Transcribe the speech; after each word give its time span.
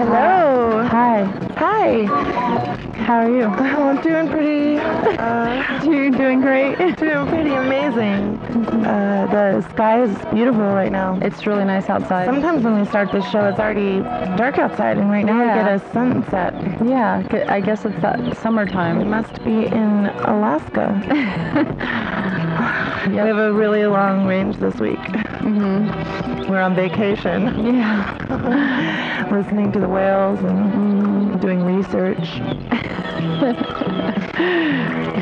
Hello. 0.00 0.82
Hi. 0.88 1.24
Hi. 1.58 2.04
How 3.04 3.18
are 3.18 3.28
you? 3.28 3.40
Well, 3.50 3.82
I'm 3.90 4.00
doing 4.00 4.28
pretty. 4.28 4.78
Uh, 4.78 5.84
You're 5.84 6.08
doing 6.10 6.40
great. 6.40 6.78
doing 6.96 7.28
pretty 7.28 7.50
amazing. 7.50 8.38
Uh, 8.86 9.26
the 9.30 9.60
sky 9.74 10.02
is 10.02 10.16
beautiful 10.32 10.62
right 10.62 10.90
now. 10.90 11.18
It's 11.20 11.46
really 11.46 11.66
nice 11.66 11.90
outside. 11.90 12.24
Sometimes 12.24 12.64
when 12.64 12.80
we 12.80 12.86
start 12.86 13.12
this 13.12 13.28
show, 13.30 13.44
it's 13.48 13.58
already 13.58 14.00
dark 14.38 14.56
outside, 14.56 14.96
and 14.96 15.10
right 15.10 15.26
now 15.26 15.38
we 15.38 15.44
get 15.44 15.68
a 15.70 15.92
sunset. 15.92 16.54
yeah, 16.82 17.22
I 17.50 17.60
guess 17.60 17.84
it's 17.84 18.00
that 18.00 18.22
We 18.22 18.32
summertime. 18.36 19.06
must 19.10 19.44
be 19.44 19.66
in 19.66 20.06
Alaska. 20.24 20.96
We 23.10 23.16
have 23.16 23.36
a 23.36 23.52
really 23.52 23.84
long 23.84 24.26
range 24.26 24.56
this 24.56 24.76
week. 24.76 24.98
Mhm. 25.40 26.48
We're 26.48 26.60
on 26.60 26.74
vacation, 26.74 27.74
Yeah. 27.74 29.26
listening 29.30 29.72
to 29.72 29.80
the 29.80 29.88
whales 29.88 30.38
and 30.40 31.40
doing 31.40 31.62
research. 31.64 32.20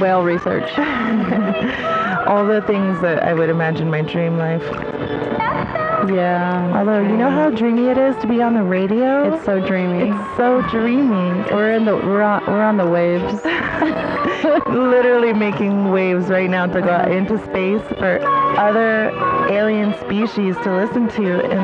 Whale 0.00 0.22
research. 0.22 0.70
All 2.28 2.46
the 2.46 2.62
things 2.66 3.00
that 3.00 3.22
I 3.22 3.34
would 3.34 3.50
imagine 3.50 3.90
my 3.90 4.02
dream 4.02 4.38
life. 4.38 4.62
Yeah. 6.08 6.72
Although, 6.76 7.00
you 7.00 7.16
know 7.16 7.30
how 7.30 7.50
dreamy 7.50 7.88
it 7.88 7.98
is 7.98 8.14
to 8.16 8.26
be 8.28 8.40
on 8.42 8.54
the 8.54 8.62
radio? 8.62 9.34
It's 9.34 9.44
so 9.44 9.60
dreamy. 9.66 10.10
It's 10.10 10.36
so 10.36 10.62
dreamy. 10.70 11.42
We're 11.52 11.72
in 11.72 11.84
the 11.84 11.96
we're 11.96 12.22
on, 12.22 12.44
we're 12.46 12.62
on 12.62 12.76
the 12.76 12.86
waves. 12.86 13.42
literally 14.68 15.32
making 15.32 15.90
waves 15.90 16.28
right 16.28 16.48
now 16.48 16.66
to 16.66 16.80
go 16.80 16.90
out 16.90 17.10
into 17.10 17.38
space 17.44 17.82
for 17.98 18.20
other 18.58 19.10
alien 19.50 19.94
species 20.00 20.56
to 20.64 20.76
listen 20.76 21.08
to 21.08 21.40
in 21.44 21.58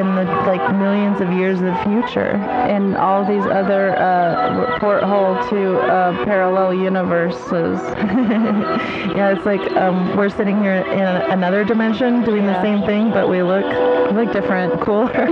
in 0.00 0.14
the 0.16 0.24
like 0.46 0.74
millions 0.76 1.20
of 1.20 1.30
years 1.32 1.58
of 1.60 1.66
the 1.66 1.76
future. 1.84 2.36
and 2.72 2.96
all 2.96 3.24
these 3.24 3.44
other 3.44 3.96
uh, 3.98 4.78
porthole 4.80 5.36
to 5.50 5.78
uh, 5.80 6.24
parallel 6.24 6.72
universes. 6.74 7.78
yeah, 9.16 9.30
it's 9.34 9.44
like 9.46 9.60
um, 9.76 10.16
we're 10.16 10.30
sitting 10.30 10.60
here 10.62 10.76
in 10.76 11.06
another 11.32 11.64
dimension 11.64 12.24
doing 12.24 12.46
the 12.46 12.60
same 12.62 12.82
thing, 12.86 13.10
but 13.10 13.28
we 13.28 13.42
look 13.42 13.64
We 14.12 14.24
look 14.24 14.32
different. 14.32 14.80
cooler. 14.80 15.10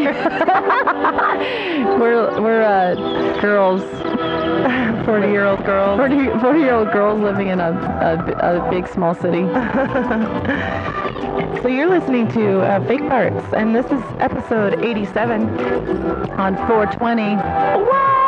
We're 2.01 2.41
we're 2.41 2.63
uh, 2.63 3.41
girls, 3.41 3.83
40 5.07 5.29
year 5.29 5.45
old 5.47 5.65
girls. 5.65 5.99
40, 5.99 6.39
40 6.41 6.59
year 6.61 6.75
old 6.75 6.93
girls 6.93 7.21
living 7.21 7.49
in 7.49 7.61
a, 7.61 7.71
a, 7.73 8.67
a 8.67 8.71
big 8.71 8.87
small 8.89 9.15
city. 9.15 9.43
So 11.63 11.69
you're 11.69 11.89
listening 11.89 12.27
to 12.33 12.61
uh, 12.61 12.87
Fake 12.87 13.01
Parts, 13.01 13.45
and 13.55 13.75
this 13.75 13.87
is 13.87 14.03
episode 14.19 14.83
87. 14.83 15.49
On 16.33 16.57
420. 16.67 17.37
What? 17.85 18.20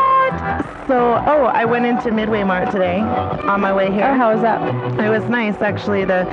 So, 0.89 1.15
oh, 1.27 1.45
I 1.45 1.65
went 1.65 1.87
into 1.87 2.11
Midway 2.11 2.43
Mart 2.43 2.71
today 2.73 2.99
on 3.01 3.61
my 3.61 3.73
way 3.73 3.91
here. 3.91 4.05
Oh, 4.05 4.15
how 4.15 4.33
was 4.33 4.43
that? 4.43 4.61
It 5.01 5.09
was 5.09 5.23
nice, 5.29 5.61
actually. 5.63 6.05
The 6.05 6.25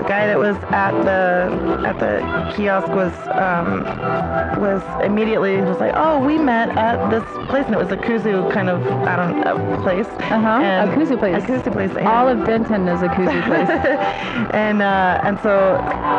the 0.00 0.06
guy 0.08 0.26
that 0.26 0.38
was 0.38 0.56
at 0.72 0.92
the 1.04 1.86
at 1.86 1.98
the 2.00 2.52
kiosk 2.56 2.88
was 2.88 3.12
um, 3.28 3.84
was 4.60 4.82
immediately 5.04 5.60
was 5.60 5.78
like, 5.78 5.92
"Oh, 5.94 6.18
we 6.24 6.38
met 6.38 6.70
at 6.70 7.10
this 7.10 7.22
place," 7.48 7.66
and 7.66 7.74
it 7.74 7.78
was 7.78 7.92
a 7.92 7.96
kuzu 7.98 8.50
kind 8.52 8.68
of 8.70 8.80
I 8.86 9.16
don't 9.16 9.40
know 9.40 9.82
place. 9.82 10.06
Uh-huh, 10.06 10.48
a 10.48 10.62
And- 10.62 10.90
kudzu 10.92 11.18
place. 11.18 11.42
A 11.44 11.46
kuzu 11.46 11.70
place. 11.72 11.90
and- 11.96 12.08
All 12.08 12.26
of 12.28 12.44
Benton 12.46 12.88
is 12.88 13.02
a 13.02 13.08
kuzu 13.08 13.44
place. 13.46 13.68
and 14.54 14.80
uh, 14.82 15.20
and 15.24 15.38
so 15.40 15.76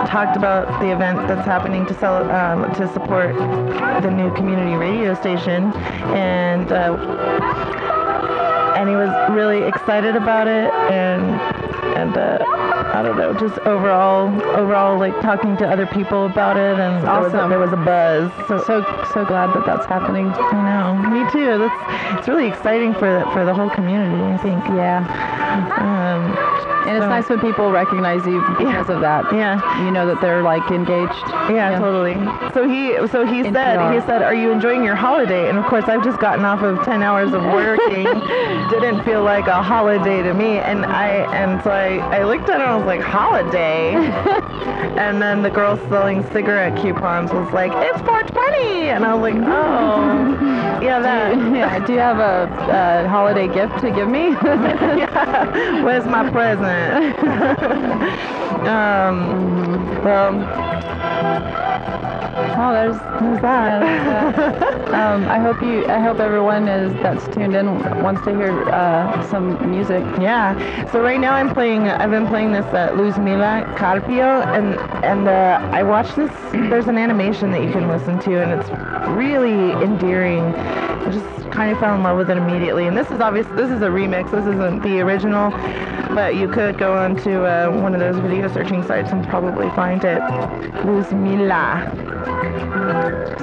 talked 0.07 0.37
about 0.37 0.67
the 0.81 0.91
event 0.91 1.27
that's 1.27 1.45
happening 1.47 1.85
to 1.87 1.93
sell 1.95 2.29
um, 2.31 2.71
to 2.75 2.87
support 2.93 3.35
the 4.03 4.11
new 4.11 4.33
community 4.35 4.75
radio 4.75 5.15
station, 5.15 5.73
and 6.13 6.71
uh, 6.71 6.93
and 8.77 8.89
he 8.89 8.95
was 8.95 9.09
really 9.31 9.63
excited 9.67 10.15
about 10.15 10.47
it, 10.47 10.71
and 10.91 11.23
and 11.97 12.17
uh, 12.17 12.39
I 12.93 13.03
don't 13.03 13.17
know, 13.17 13.33
just 13.33 13.59
overall 13.59 14.27
overall 14.55 14.97
like 14.97 15.13
talking 15.21 15.57
to 15.57 15.67
other 15.67 15.85
people 15.85 16.25
about 16.25 16.57
it, 16.57 16.79
and 16.79 17.05
there 17.05 17.19
was 17.21 17.33
a- 17.33 17.47
there 17.49 17.59
was 17.59 17.73
a 17.73 17.77
buzz. 17.77 18.31
So. 18.47 18.57
So 18.63 18.81
so 19.13 19.25
glad 19.25 19.53
that 19.53 19.65
that's 19.65 19.85
happening. 19.85 20.27
I 20.29 20.51
know, 20.63 21.09
me 21.09 21.29
too. 21.31 21.57
That's 21.57 22.19
it's 22.19 22.27
really 22.27 22.47
exciting 22.47 22.93
for 22.93 23.19
the, 23.19 23.25
for 23.31 23.43
the 23.45 23.53
whole 23.53 23.69
community. 23.69 24.23
I 24.23 24.37
think. 24.37 24.63
Yeah. 24.69 25.03
Um, 25.81 26.31
And 26.87 26.97
it's 26.97 27.03
So- 27.05 27.09
nice 27.09 27.29
when 27.29 27.39
people 27.39 27.71
recognize 27.71 28.25
you 28.25 28.41
because 28.57 28.89
of 28.89 29.01
that. 29.01 29.31
yeah. 29.33 29.83
You 29.83 29.91
know 29.91 30.05
that 30.07 30.19
they're 30.21 30.41
like 30.43 30.69
engaged. 30.71 31.13
Yeah, 31.49 31.77
totally. 31.79 32.15
So 32.53 32.67
he 32.67 32.95
so 33.07 33.25
he 33.25 33.39
In 33.41 33.53
said 33.53 33.77
PR. 33.79 33.93
he 33.93 33.99
said, 34.01 34.21
"Are 34.21 34.33
you 34.33 34.51
enjoying 34.51 34.83
your 34.83 34.95
holiday?" 34.95 35.49
And 35.49 35.57
of 35.57 35.65
course, 35.65 35.85
I've 35.87 36.03
just 36.03 36.19
gotten 36.19 36.43
off 36.45 36.61
of 36.61 36.83
10 36.83 37.01
hours 37.03 37.33
of 37.33 37.43
working. 37.43 38.03
Didn't 38.69 39.03
feel 39.03 39.23
like 39.23 39.47
a 39.47 39.61
holiday 39.61 40.21
to 40.23 40.33
me. 40.33 40.59
And 40.59 40.85
I 40.85 41.07
and 41.33 41.61
so 41.63 41.69
I 41.71 41.97
I 42.19 42.23
looked 42.23 42.49
at 42.49 42.59
it 42.59 42.63
and 42.63 42.71
I 42.71 42.75
was 42.75 42.85
like, 42.85 43.01
"Holiday?" 43.01 43.93
and 44.97 45.21
then 45.21 45.41
the 45.43 45.49
girl 45.49 45.77
selling 45.89 46.23
cigarette 46.31 46.75
coupons 46.81 47.31
was 47.31 47.51
like, 47.53 47.71
"It's 47.75 48.01
420." 48.01 48.89
And 48.89 49.05
I 49.05 49.13
was 49.13 49.21
like, 49.21 49.35
"Oh, 49.35 50.79
yeah, 50.81 50.99
that." 50.99 51.37
yeah. 51.55 51.79
Do 51.85 51.93
you 51.93 51.99
have 51.99 52.19
a, 52.19 53.03
a 53.05 53.07
holiday 53.09 53.47
gift 53.47 53.79
to 53.81 53.91
give 53.91 54.07
me? 54.07 54.29
yeah. 54.31 55.83
Where's 55.83 56.05
my 56.05 56.29
present? 56.29 56.70
um, 58.67 60.03
well, 60.03 60.31
oh, 62.57 62.73
there's 62.73 62.97
who's 63.19 63.41
that? 63.41 63.81
um, 64.93 65.25
I 65.25 65.39
hope 65.39 65.61
you. 65.61 65.85
I 65.87 65.99
hope 65.99 66.19
everyone 66.19 66.67
is 66.67 66.93
that's 67.01 67.27
tuned 67.33 67.55
in 67.55 67.79
wants 68.01 68.23
to 68.25 68.35
hear 68.35 68.69
uh, 68.69 69.27
some 69.29 69.69
music. 69.69 70.03
Yeah. 70.19 70.91
So 70.91 71.01
right 71.01 71.19
now 71.19 71.33
I'm 71.33 71.53
playing. 71.53 71.87
I've 71.87 72.11
been 72.11 72.27
playing 72.27 72.51
this 72.51 72.65
uh, 72.67 72.93
Luz 72.95 73.17
Mila 73.17 73.73
Carpio, 73.77 74.41
and 74.41 74.75
and 75.03 75.27
uh, 75.27 75.59
I 75.71 75.83
watched 75.83 76.15
this. 76.15 76.31
There's 76.51 76.87
an 76.87 76.97
animation 76.97 77.51
that 77.51 77.63
you 77.63 77.71
can 77.71 77.87
listen 77.87 78.19
to, 78.19 78.41
and 78.41 78.59
it's 78.59 78.69
really 79.09 79.71
endearing. 79.83 80.43
I 80.43 81.11
just 81.11 81.51
kind 81.51 81.71
of 81.71 81.79
fell 81.79 81.95
in 81.95 82.03
love 82.03 82.17
with 82.17 82.29
it 82.29 82.37
immediately. 82.37 82.87
And 82.87 82.95
this 82.95 83.09
is 83.11 83.19
obvious. 83.19 83.47
This 83.55 83.69
is 83.71 83.81
a 83.81 83.87
remix. 83.87 84.31
This 84.31 84.45
isn't 84.45 84.83
the 84.83 85.01
original, 85.01 85.51
but 86.13 86.35
you 86.35 86.47
could 86.47 86.60
go 86.69 86.95
onto 86.95 87.31
uh, 87.43 87.69
one 87.69 87.93
of 87.95 87.99
those 87.99 88.17
video 88.21 88.47
searching 88.53 88.83
sites 88.83 89.11
and 89.11 89.27
probably 89.27 89.69
find 89.71 90.03
it. 90.03 90.21
Luz 90.85 91.11
Mila. 91.11 91.81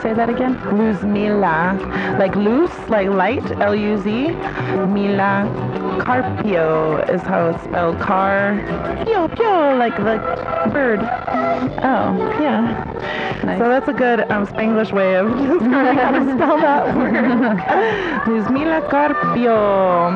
Say 0.01 0.15
that 0.15 0.31
again. 0.31 0.55
Luz 0.79 1.03
Mila, 1.03 1.77
like 2.19 2.37
loose, 2.37 2.77
like 2.89 3.09
light, 3.09 3.45
L-U-Z. 3.61 4.31
Mila 4.87 6.01
Carpio 6.05 6.99
is 7.13 7.21
how 7.23 7.51
it's 7.51 7.65
spelled. 7.65 7.99
Car, 7.99 8.63
pio, 9.05 9.27
pio, 9.29 9.77
like 9.77 9.97
the 9.97 10.71
bird. 10.71 11.01
Oh, 11.83 12.39
Yeah. 12.41 12.98
Nice. 13.45 13.59
So 13.59 13.69
that's 13.69 13.89
a 13.89 13.93
good 13.93 14.21
um, 14.31 14.47
Spanglish 14.47 14.93
way 14.93 15.17
of 15.17 15.29
describing 15.37 15.99
how 15.99 16.11
to 16.13 16.35
spell 16.35 16.57
that 16.59 16.97
word. 16.97 18.29
Luz 18.29 18.49
Mila 18.51 18.81
Carpio. 18.89 20.09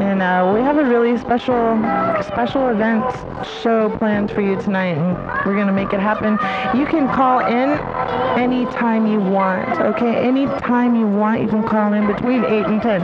And 0.00 0.22
uh, 0.22 0.52
we 0.54 0.60
have 0.60 0.78
a 0.78 0.84
really 0.84 1.18
special, 1.18 1.76
special 2.22 2.68
event 2.68 3.04
show 3.62 3.94
planned 3.98 4.30
for 4.30 4.40
you 4.40 4.60
tonight, 4.60 4.96
and 4.96 5.16
we're 5.46 5.56
gonna 5.56 5.72
make 5.72 5.92
it 5.92 6.00
happen. 6.00 6.38
You 6.78 6.86
can 6.86 7.06
call 7.08 7.40
in 7.40 7.70
anytime 8.38 9.06
you 9.06 9.20
want. 9.20 9.68
Okay, 9.80 10.16
anytime 10.16 10.94
you 10.94 11.06
want, 11.06 11.42
you 11.42 11.48
can 11.48 11.62
call 11.66 11.92
in 11.92 12.06
between 12.06 12.44
eight 12.44 12.66
and 12.66 12.80
ten, 12.80 13.02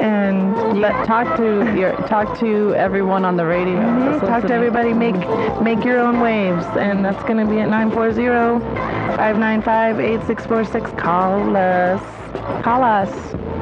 and 0.00 0.76
you 0.76 0.82
talk 1.04 1.36
to 1.36 1.74
your 1.76 1.92
talk 2.08 2.38
to 2.40 2.74
everyone 2.74 3.24
on 3.24 3.36
the 3.36 3.46
radio. 3.46 3.76
Mhm, 3.76 4.20
that's 4.20 4.26
Talk 4.26 4.42
to 4.46 4.54
everybody. 4.54 4.92
Make 4.92 5.16
make 5.60 5.84
your 5.84 6.00
own 6.00 6.20
waves, 6.20 6.64
and 6.78 7.04
that's 7.04 7.22
going 7.24 7.38
to 7.38 7.46
be 7.46 7.60
at 7.60 7.68
940-595-8646. 8.46 10.98
Call 10.98 11.56
us. 11.56 12.00
Call 12.62 12.82
us. 12.82 13.55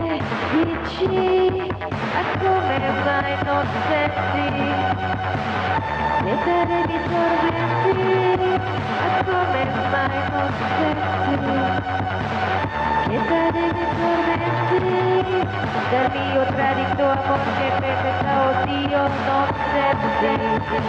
Che 0.00 0.22
dici 0.50 1.72
a 2.12 2.24
come 2.38 2.92
mai 3.04 3.36
non 3.44 3.66
senti? 3.88 4.92
Lettere 6.18 6.84
di 6.86 7.00
tormenti 7.08 8.62
a 8.98 9.10
come 9.24 9.64
mai 9.90 10.22
non 10.30 10.52
senti? 10.76 11.82
Lettere 13.04 13.72
di 13.72 13.88
tormenti 13.94 15.48
del 15.88 16.10
mio 16.12 16.44
tradito 16.46 17.04
amor 17.04 17.52
che 17.54 17.72
pensa 17.78 18.48
oddio 18.48 19.08
non 19.08 19.48
senti. 19.70 20.86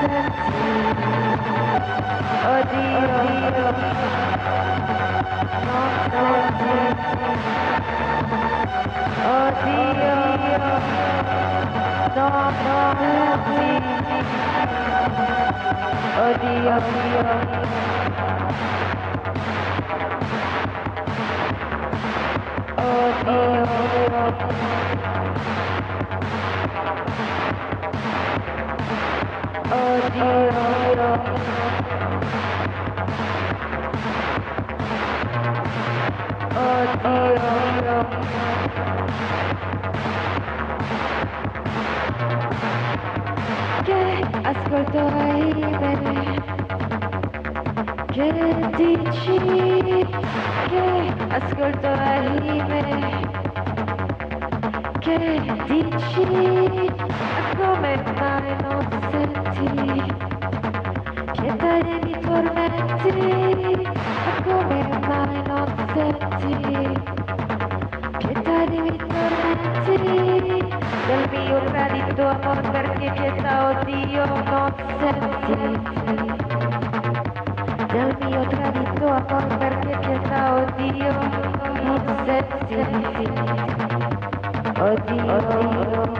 non 0.00 0.30
senti 0.48 1.18
oddio 16.20 16.76
oddio 16.76 17.97
ascolto 44.48 45.08
rime 45.08 46.40
che 48.10 48.32
dici? 48.76 50.06
Che 50.68 50.86
ascolto 51.28 51.90
rime 52.40 52.82
che 55.00 55.18
dici? 55.66 56.24
Come 57.56 57.92
mai 58.16 58.56
non 58.62 58.84
senti? 59.10 59.68
Pietà 61.40 61.72
dei 61.82 61.98
miei 62.04 62.20
tormenti 62.20 63.10
come 64.44 64.78
mai 65.06 65.42
non 65.46 65.68
senti? 65.92 66.54
Pietà 68.16 68.64
dei 68.64 68.80
miei 68.80 68.96
tormenti 68.96 70.57
del 71.08 71.24
mio 71.30 71.58
tradito 71.64 72.28
amor 72.28 72.60
perché 72.70 73.10
pietà 73.12 73.70
oddio 73.70 74.26
non 74.26 74.74
senti 75.00 75.56
del 77.86 78.16
mio 78.20 78.42
tradito 78.48 79.06
amor 79.06 79.46
perché 79.56 79.96
pietà 80.00 80.54
oddio 80.56 81.12
non 81.82 82.04
senti 82.26 82.74
oddio 84.78 85.24
non 85.24 86.12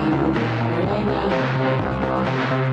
Thank 0.00 0.24
you. 2.52 2.69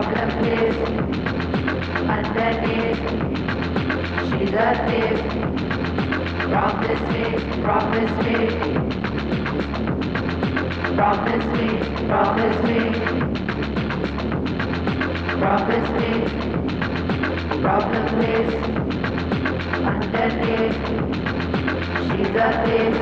Problem 0.00 0.44
is 0.46 0.76
underneath. 2.08 3.00
She's 4.30 4.54
a 4.54 4.68
thief. 4.86 5.18
Promise 6.48 7.04
me. 7.12 7.24
Promise 7.60 8.14
me. 8.24 8.36
Promise 10.96 11.48
me. 11.52 11.68
Promise 12.08 12.60
me. 12.64 12.80
Promise 15.38 15.90
me. 16.00 16.12
Problem 17.60 18.08
is 18.24 18.50
underneath. 19.84 20.78
She's 22.08 22.36
a 22.36 22.48
thief. 22.64 22.96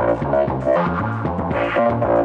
I'm 0.00 0.30
not 0.30 0.48
a 0.48 0.54
boy. 0.64 0.76
I'm 0.76 1.74
not 1.74 1.92
a 1.92 2.06
boy. 2.06 2.19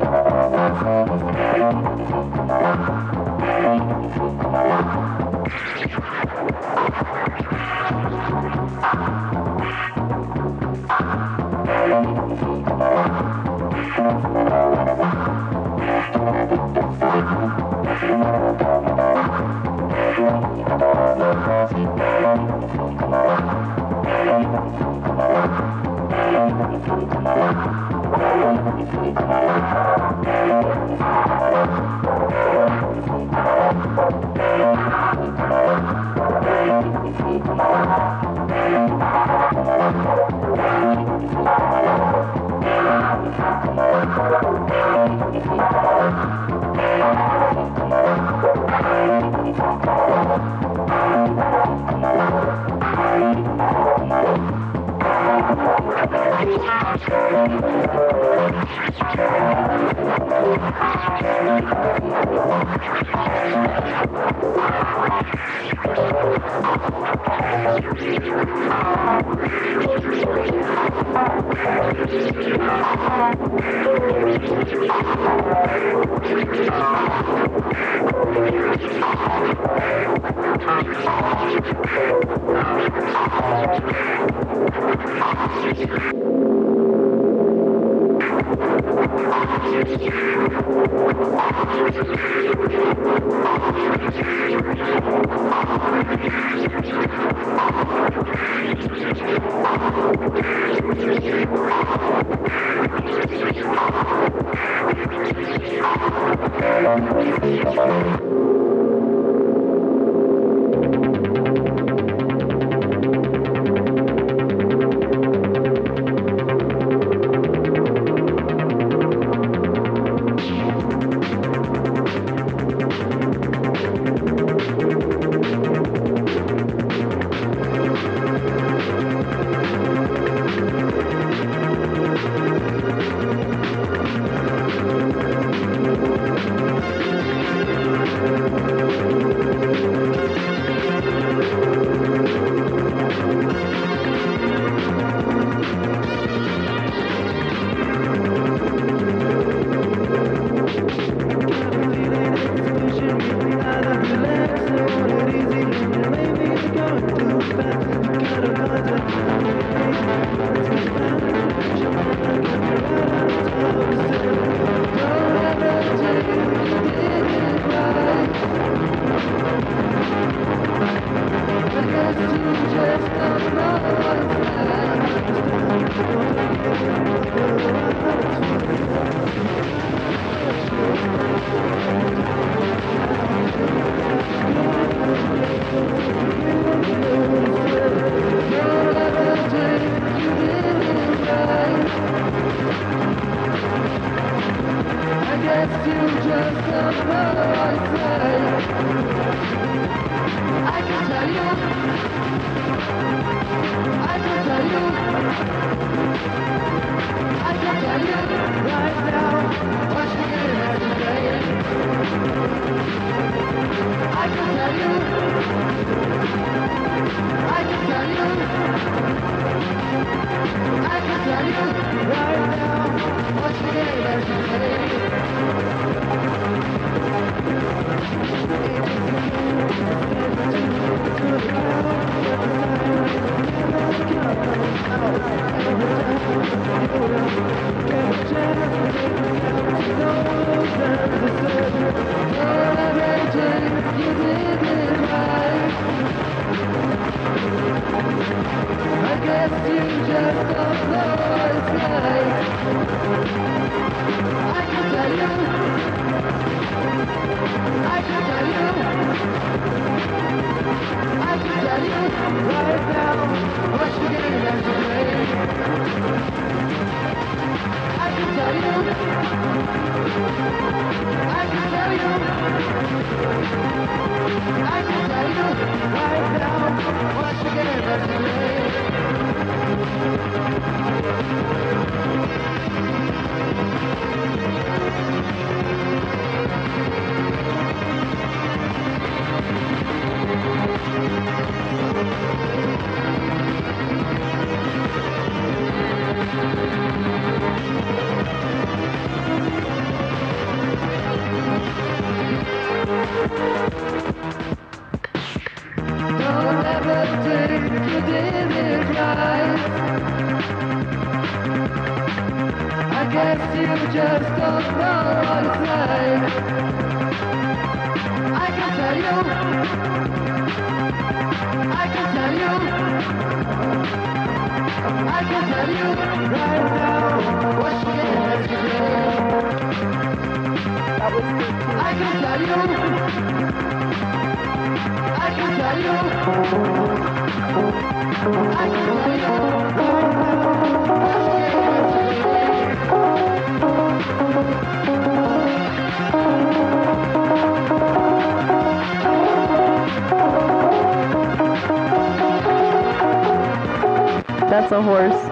A 354.76 354.82
horse. 354.82 355.25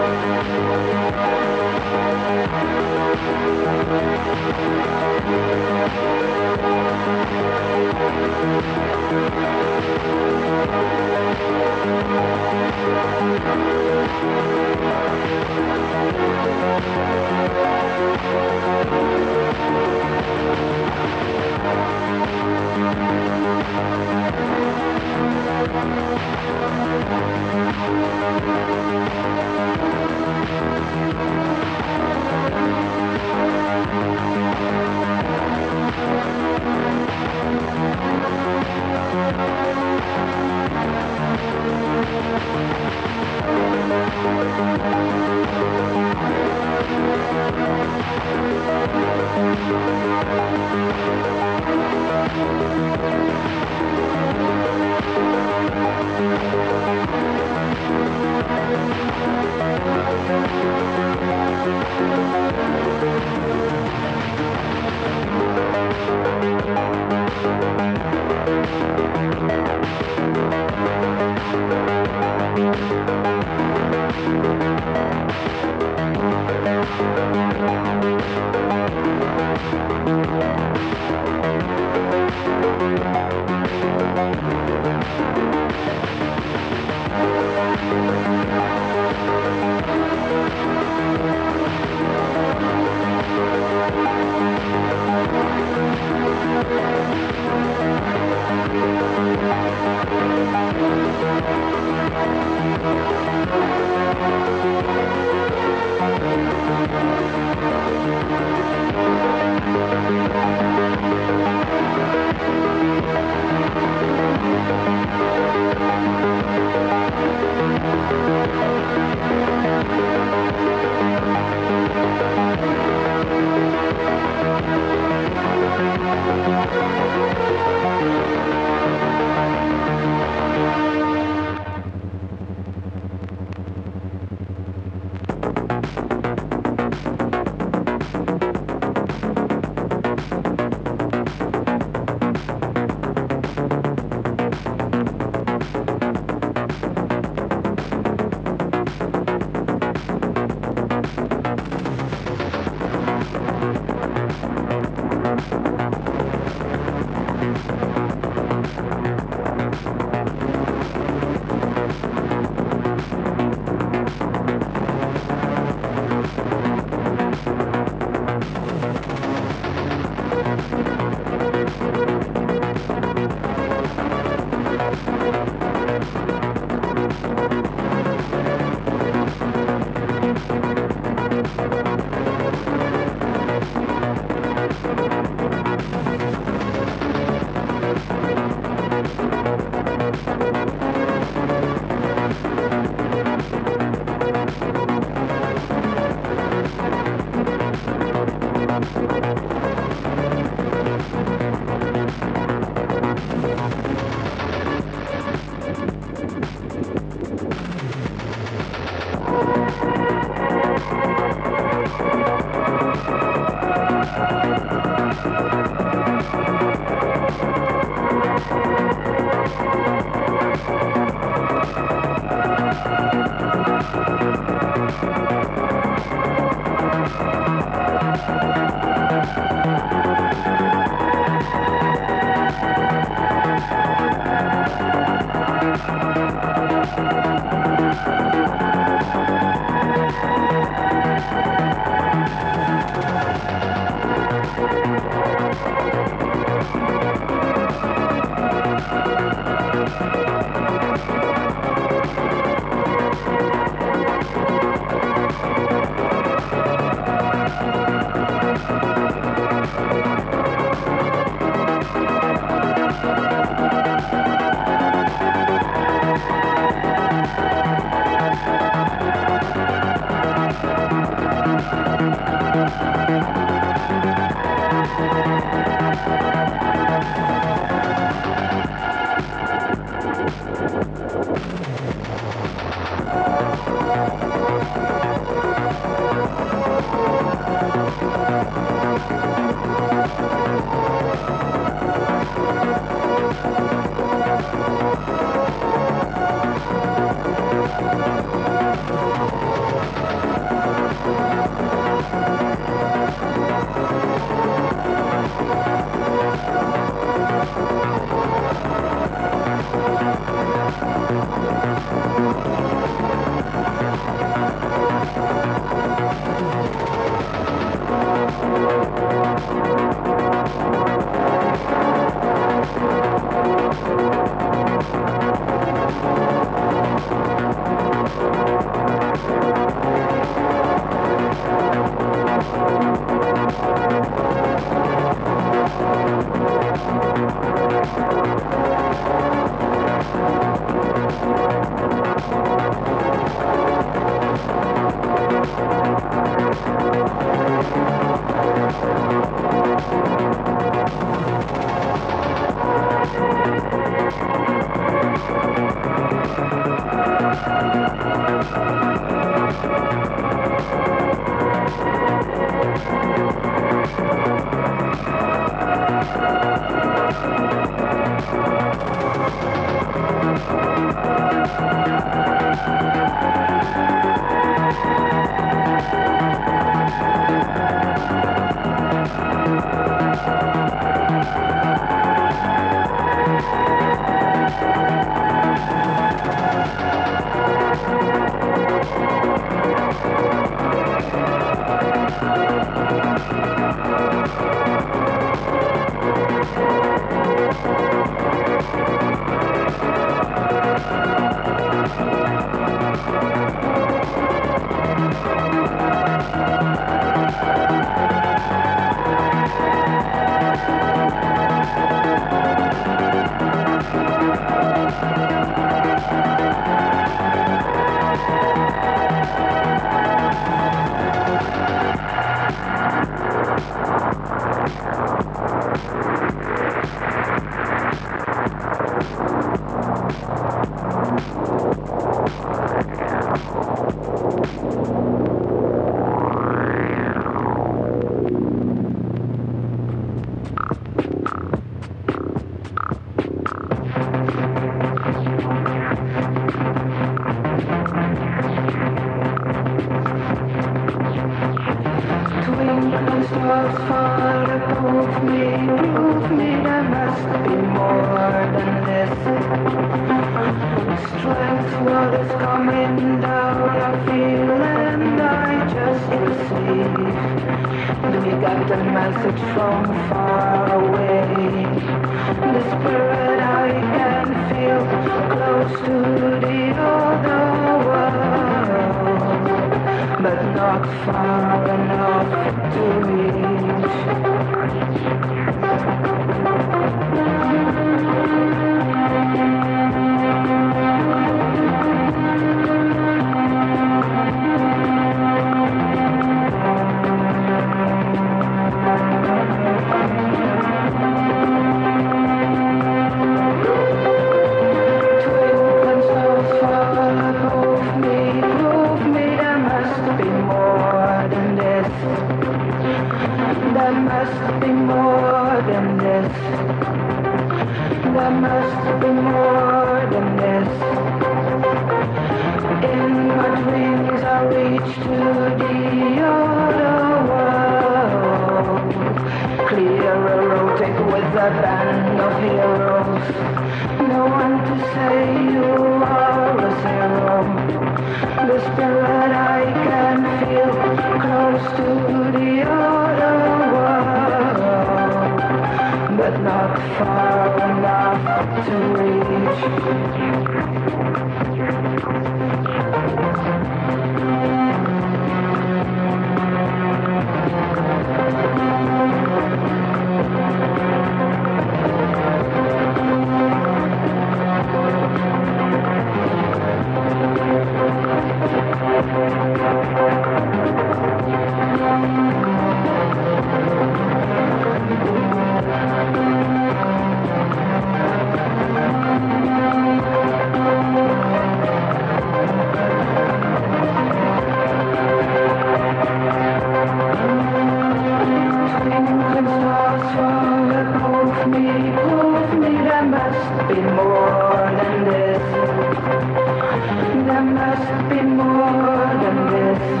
There 597.26 597.42
must 597.42 598.08
be 598.10 598.22
more. 598.22 598.80
than 599.22 599.48
this 599.50 600.00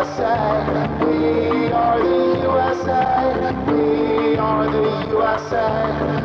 USA. 0.00 0.64
We 1.04 1.72
are 1.72 2.00
the 2.00 2.40
USA. 2.40 3.52
We 3.70 4.36
are 4.36 4.64
the 4.72 5.08
USA. 5.10 6.19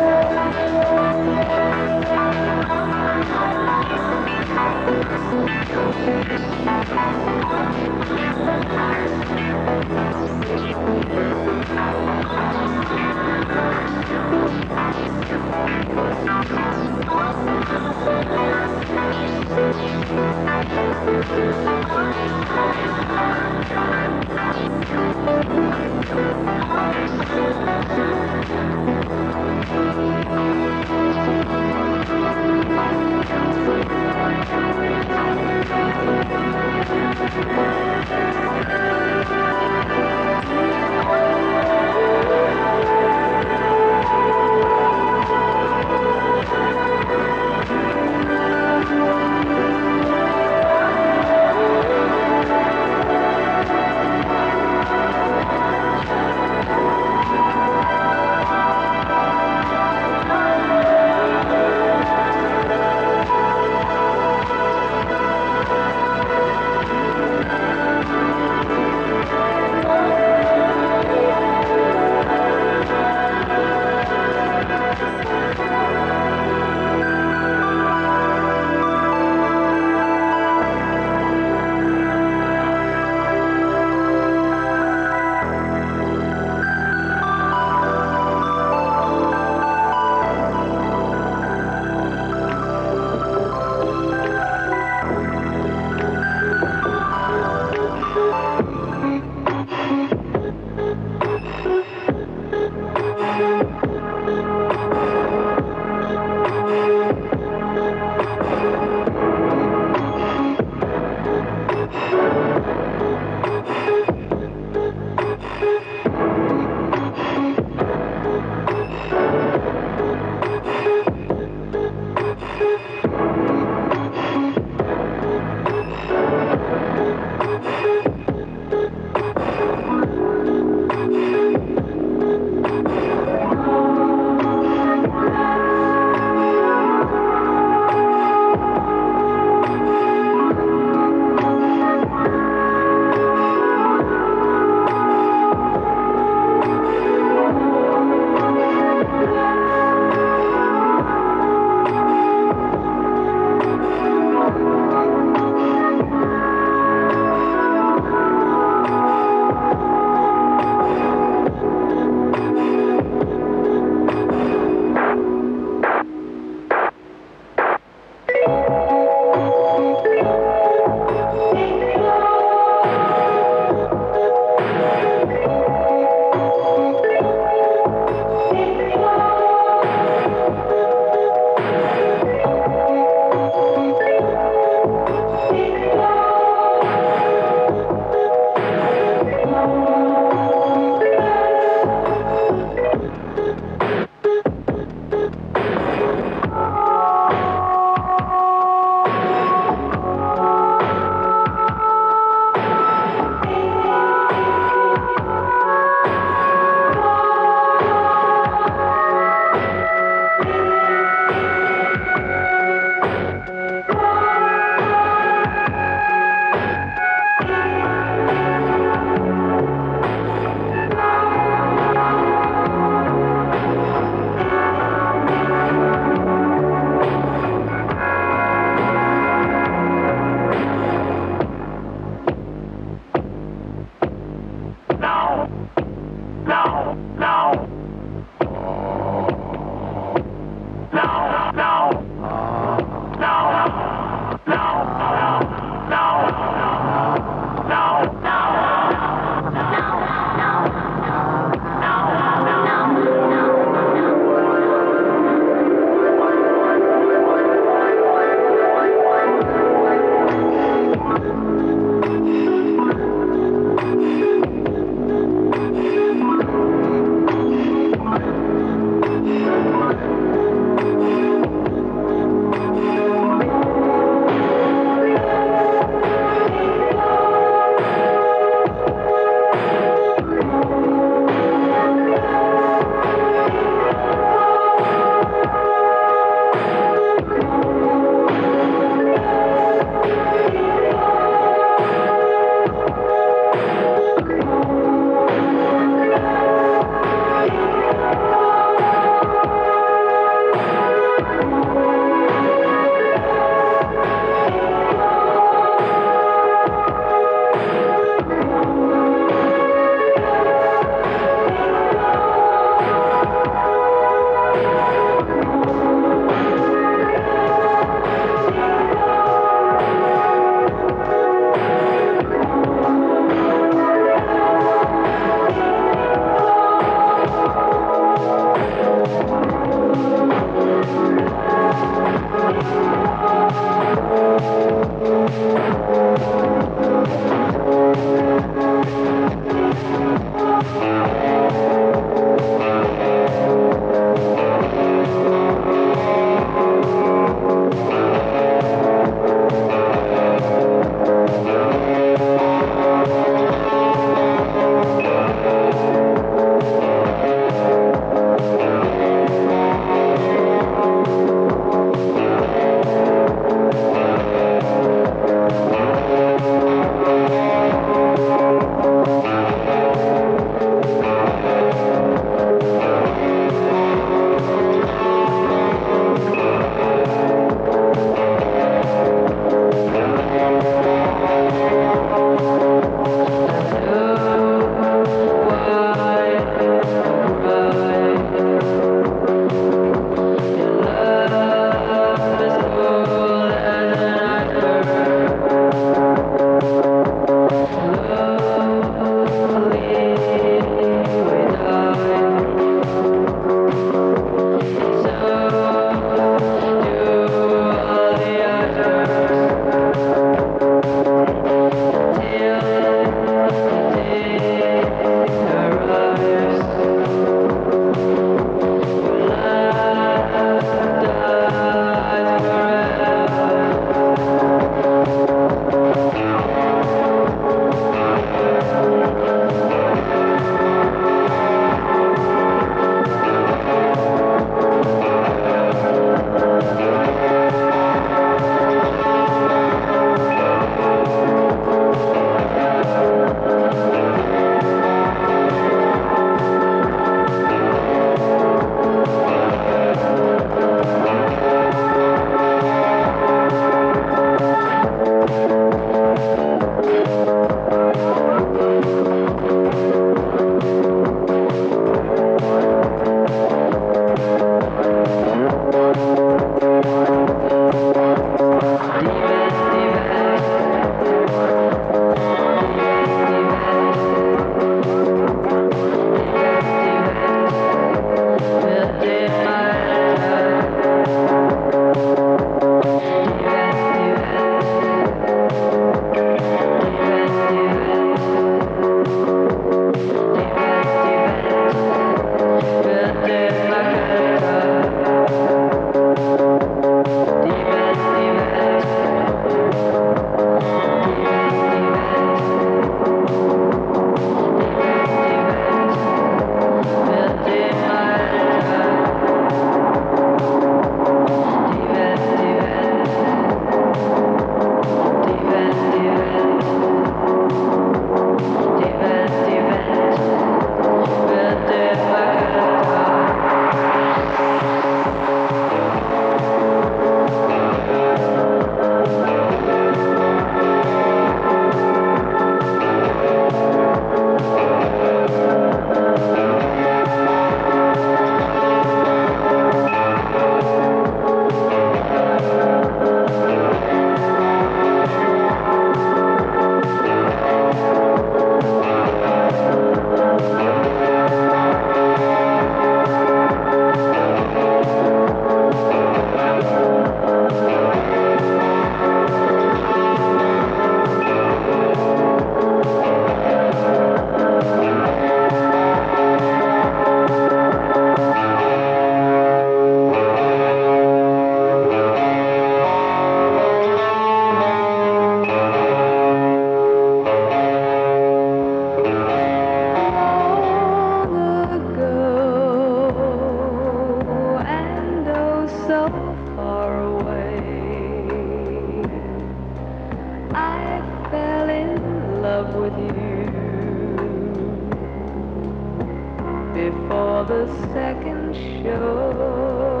Second 597.93 598.55
show 598.83 600.00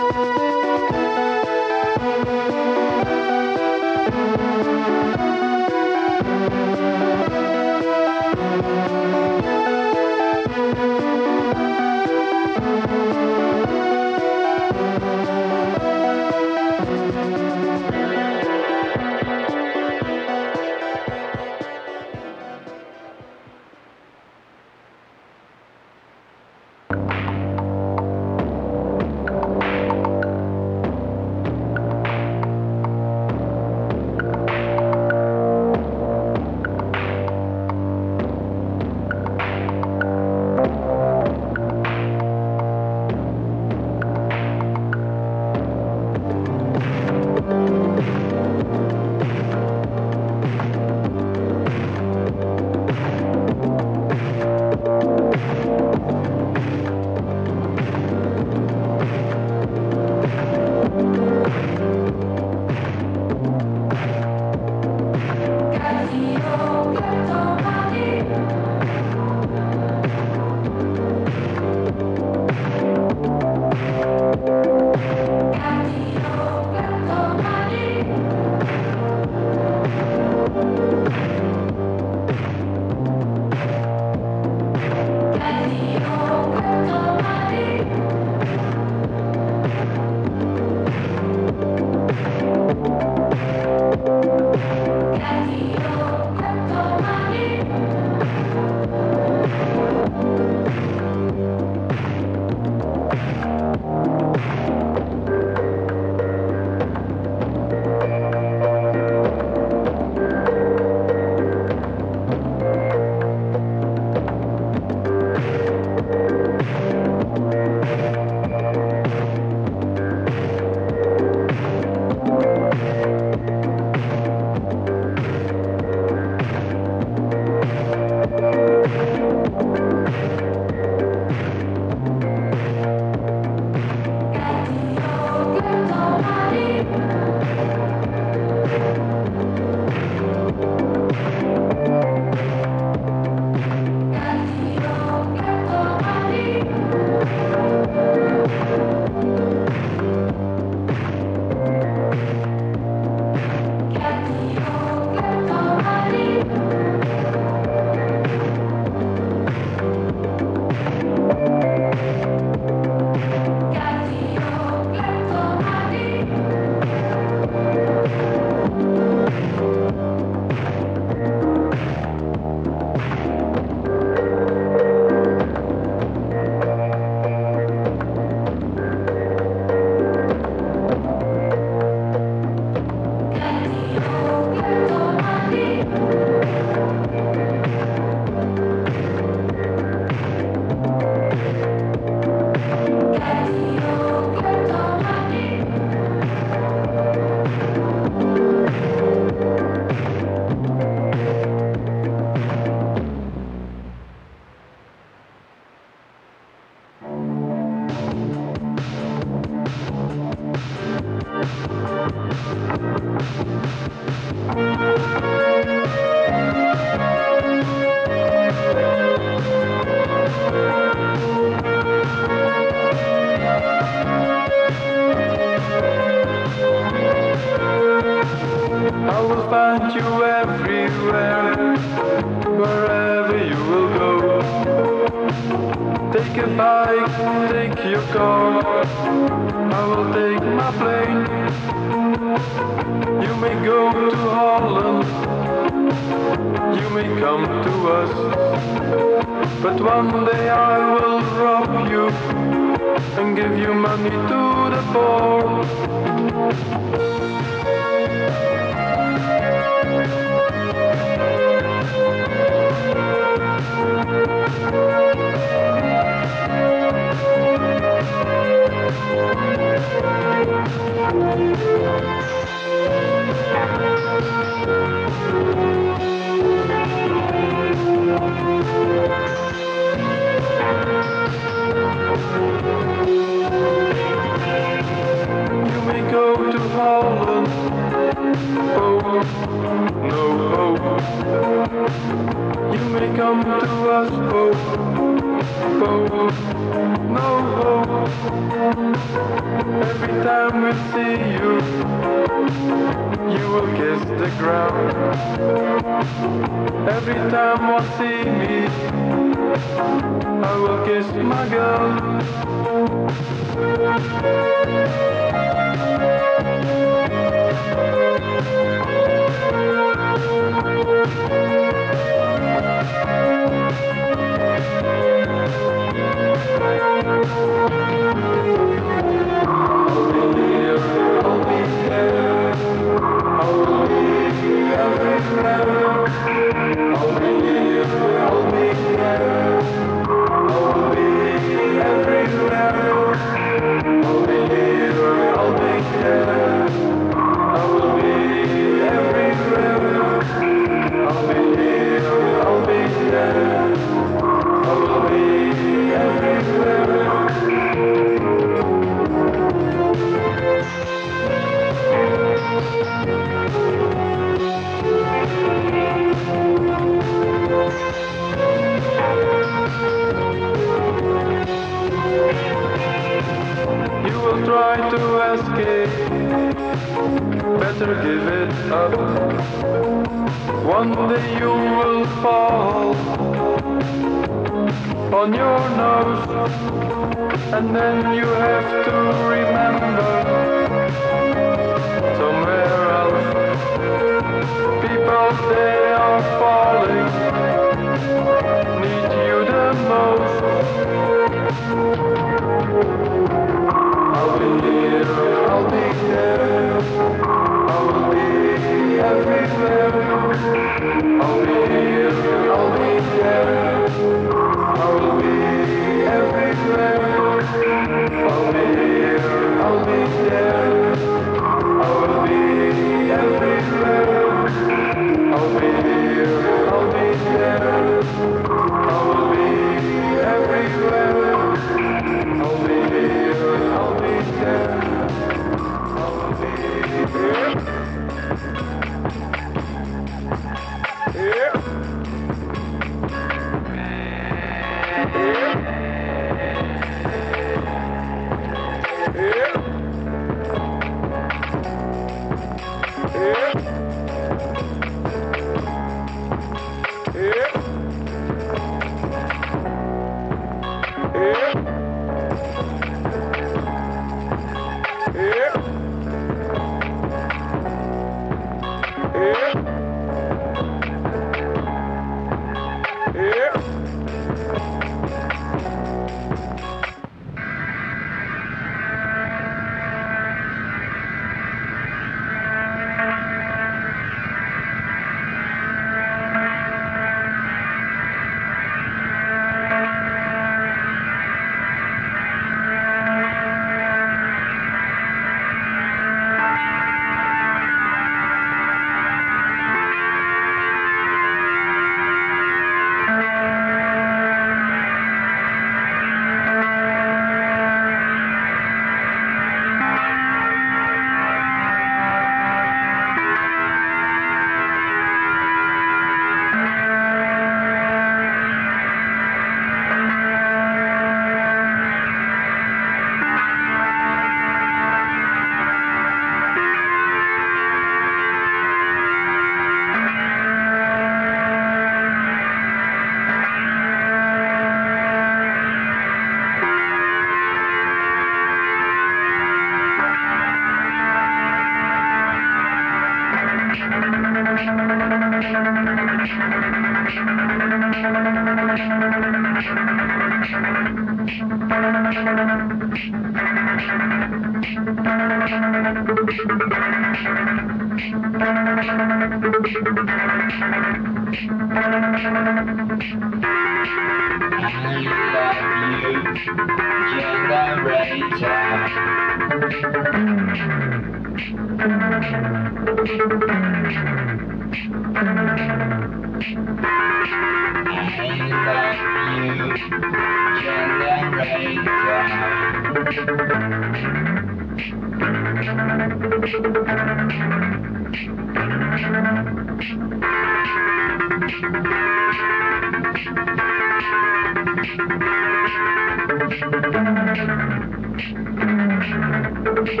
Fill 599.88 600.00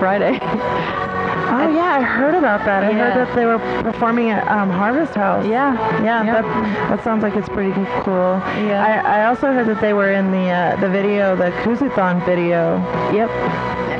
Friday. 0.00 0.38
Oh 1.52 1.68
yeah, 1.68 1.98
I 1.98 2.00
heard 2.02 2.36
about 2.36 2.64
that. 2.64 2.84
I 2.84 2.90
Yeah. 2.90 3.10
heard 3.10 3.26
that 3.26 3.34
they 3.34 3.44
were 3.44 3.58
performing 3.82 4.30
at 4.30 4.46
um, 4.46 4.70
Harvest 4.70 5.14
House. 5.16 5.44
yeah, 5.44 5.74
Yeah, 6.00 6.22
Yep. 6.22 6.44
that, 6.44 6.88
that 6.90 7.02
sounds 7.04 7.24
like 7.24 7.34
it's 7.34 7.48
pretty 7.48 7.72
cool. 8.04 8.38
Yeah. 8.70 9.02
I, 9.04 9.22
I 9.22 9.26
also 9.26 9.52
heard 9.52 9.66
that 9.66 9.80
they 9.80 9.92
were 9.92 10.12
in 10.12 10.30
the 10.30 10.48
uh, 10.48 10.76
the 10.76 10.88
video, 10.88 11.34
the 11.34 11.50
Kuzuthon 11.62 12.24
video. 12.24 12.78
Yep. 13.12 13.30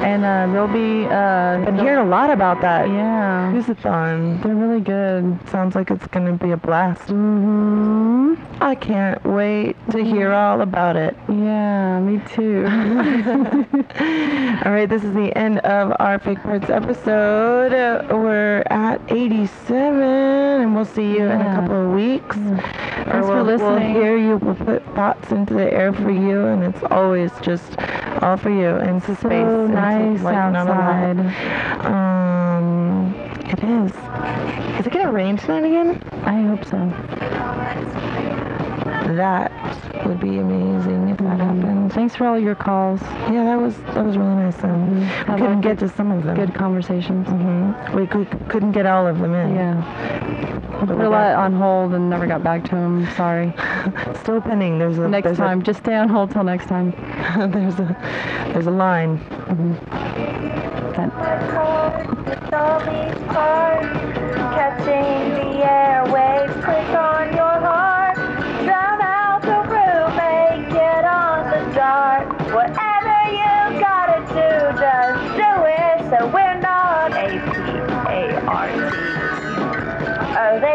And 0.00 0.24
uh, 0.24 0.46
they'll 0.52 0.68
be. 0.68 1.06
Uh, 1.06 1.64
Been 1.64 1.78
hearing 1.78 2.06
a 2.06 2.08
lot 2.08 2.30
about 2.30 2.60
that. 2.62 2.88
Yeah. 2.88 3.50
Kuzuthon. 3.52 4.40
They're 4.44 4.54
really 4.54 4.80
good. 4.80 5.36
Sounds 5.50 5.74
like 5.74 5.90
it's 5.90 6.06
gonna 6.06 6.34
be 6.34 6.52
a 6.52 6.56
blast. 6.56 7.10
hmm 7.10 8.34
I 8.62 8.74
can't 8.76 9.22
wait 9.24 9.74
to 9.90 10.04
hear 10.04 10.32
all 10.32 10.60
about 10.60 10.94
it. 10.96 11.16
Yeah, 11.28 11.98
me 12.00 12.20
too. 12.32 12.62
All 14.62 14.72
right, 14.72 14.86
this 14.86 15.02
is 15.02 15.14
the 15.14 15.36
end 15.38 15.58
of 15.60 15.96
our 16.00 16.18
Fake 16.18 16.42
Parts 16.42 16.68
episode. 16.68 17.72
Uh, 17.72 18.06
we're 18.14 18.62
at 18.68 19.00
87, 19.10 20.02
and 20.02 20.74
we'll 20.74 20.84
see 20.84 21.12
you 21.12 21.24
in 21.24 21.40
a 21.40 21.54
couple 21.54 21.86
of 21.86 21.94
weeks. 21.94 22.36
Thanks 22.36 23.08
or 23.08 23.22
for 23.22 23.36
we'll, 23.36 23.44
listening. 23.44 23.94
We'll 23.94 24.02
hear 24.02 24.18
you. 24.18 24.36
We'll 24.36 24.54
put 24.54 24.84
thoughts 24.94 25.32
into 25.32 25.54
the 25.54 25.72
air 25.72 25.94
for 25.94 26.10
you, 26.10 26.44
and 26.44 26.62
it's 26.62 26.82
always 26.90 27.32
just 27.40 27.78
all 28.20 28.36
for 28.36 28.50
you 28.50 28.76
into 28.76 29.16
so 29.16 29.28
space. 29.28 29.70
nice 29.70 30.20
not 30.20 30.54
outside. 30.54 31.18
Um, 31.86 33.14
it 33.46 33.64
is. 33.64 33.92
Is 34.78 34.86
it 34.86 34.92
gonna 34.92 35.10
rain 35.10 35.38
tonight 35.38 35.64
again? 35.64 36.02
I 36.24 36.42
hope 36.42 36.66
so. 36.66 36.76
That 39.16 39.50
would 40.06 40.20
be 40.20 40.38
amazing 40.38 41.08
if 41.10 41.18
that 41.18 41.38
happened. 41.40 41.92
Thanks 41.92 42.14
for 42.16 42.26
all 42.26 42.38
your 42.38 42.54
calls. 42.54 43.00
Yeah, 43.02 43.44
that 43.44 43.60
was 43.60 43.76
that 43.94 44.04
was 44.04 44.16
really 44.16 44.34
nice. 44.34 44.62
Um, 44.62 45.00
we 45.00 45.04
Had 45.06 45.28
a 45.28 45.30
lot 45.32 45.38
couldn't 45.40 45.60
get 45.62 45.78
to 45.80 45.88
some 45.88 46.10
of 46.10 46.24
them. 46.24 46.36
Good 46.36 46.54
conversations. 46.54 47.26
hmm 47.28 47.72
We 47.96 48.06
could, 48.06 48.28
couldn't 48.48 48.72
get 48.72 48.86
all 48.86 49.06
of 49.06 49.18
them 49.18 49.34
in. 49.34 49.54
Yeah. 49.54 50.66
But 50.80 50.88
Put 50.88 50.98
we 50.98 51.04
a 51.04 51.10
lot 51.10 51.34
got- 51.34 51.44
on 51.44 51.52
hold 51.54 51.92
and 51.94 52.08
never 52.08 52.26
got 52.26 52.42
back 52.42 52.64
to 52.70 52.76
him. 52.76 53.06
Sorry. 53.16 53.52
Still 54.22 54.40
pending. 54.40 54.78
There's 54.78 54.98
a 54.98 55.08
Next 55.08 55.24
there's 55.24 55.36
time, 55.38 55.62
just 55.62 55.80
stay 55.80 55.94
on 55.94 56.08
hold 56.08 56.30
till 56.30 56.44
next 56.44 56.66
time. 56.66 56.92
There's 57.52 57.78
a 57.78 57.96
there's 58.52 58.66
a 58.66 58.70
line. 58.70 59.18
That- 60.96 61.10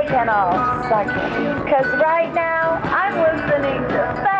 I 0.06 0.08
can 0.08 0.30
all 0.30 0.84
suck 0.84 1.08
it. 1.08 1.64
Because 1.66 2.00
right 2.00 2.32
now, 2.36 2.80
I'm 2.84 3.18
listening 3.18 3.82
to 3.90 4.35